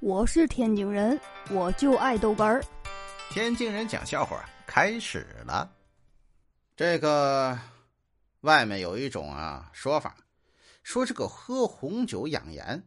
[0.00, 1.20] 我是天津人，
[1.50, 2.64] 我就爱豆干儿。
[3.30, 5.68] 天津人讲笑话开始了。
[6.76, 7.58] 这个
[8.42, 10.16] 外面有一种啊说法，
[10.84, 12.80] 说这个喝红酒养颜。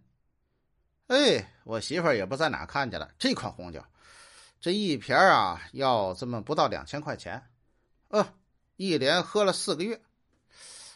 [1.08, 3.83] 哎，我媳妇儿也不在哪看见了这款红酒，
[4.62, 7.43] 这一瓶啊要这么不到两千块钱，
[8.07, 8.25] 呃，
[8.78, 10.01] 一连喝了四个月。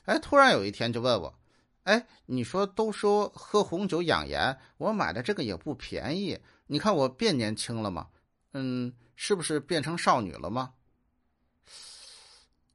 [0.05, 1.37] 哎，突然有一天就问我。
[1.85, 6.39] 哎，你说都说喝红酒养颜，我买的这个也不便宜。
[6.67, 8.07] 你看我变年轻了吗？
[8.53, 10.73] 嗯，是不是变成少女了吗？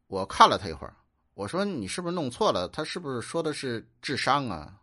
[0.06, 0.94] 我看了他一会儿，
[1.34, 2.68] 我说你是不是弄错了？
[2.68, 4.74] 他是不是说的是智商啊？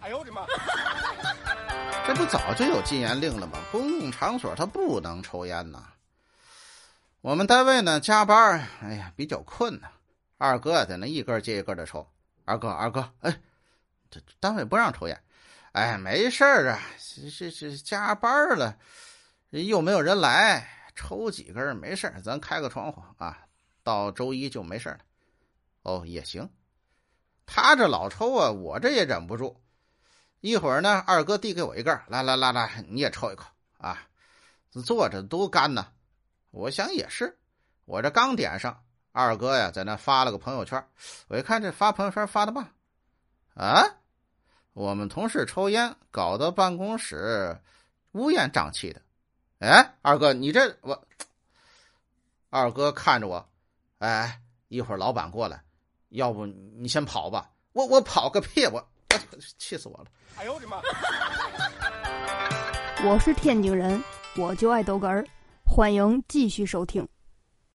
[0.00, 0.44] 哎呦我的妈！
[2.06, 3.58] 这不早就有禁烟令了吗？
[3.70, 5.92] 公共场所他不能抽烟呐。
[7.20, 9.88] 我们单位呢加班，哎呀比较困呐。
[10.36, 12.06] 二哥在那一根接一根的抽。
[12.46, 13.40] 二哥，二哥，哎，
[14.08, 15.20] 这单位不让抽烟，
[15.72, 16.80] 哎，没事儿啊，
[17.36, 18.78] 这这加班了，
[19.50, 23.48] 又没有人来，抽几根没事咱开个窗户啊，
[23.82, 24.98] 到周一就没事了。
[25.82, 26.48] 哦，也行。
[27.46, 29.60] 他这老抽啊，我这也忍不住。
[30.40, 33.46] 一会儿呢，二哥递给我一根，来来来来，你也抽一口
[33.78, 34.06] 啊，
[34.70, 35.92] 坐着多干呐。
[36.52, 37.36] 我想也是，
[37.86, 38.84] 我这刚点上。
[39.16, 40.86] 二哥呀，在那发了个朋友圈，
[41.28, 42.68] 我一看这发朋友圈发的嘛，
[43.54, 43.82] 啊，
[44.74, 47.58] 我们同事抽烟，搞得办公室
[48.12, 49.00] 乌烟瘴气的。
[49.60, 51.02] 哎，二哥，你这我，
[52.50, 53.48] 二哥看着我，
[54.00, 55.64] 哎，一会儿老板过来，
[56.10, 57.50] 要不你先跑吧。
[57.72, 58.86] 我我跑个屁，我
[59.56, 60.04] 气死我了。
[60.36, 60.76] 哎呦我的妈！
[63.02, 64.04] 我是天津人，
[64.36, 65.26] 我就爱逗哏儿，
[65.64, 67.08] 欢迎继续收听。